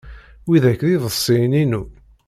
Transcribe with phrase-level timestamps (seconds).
[0.47, 1.83] Widak d iḍebsiyen-inu.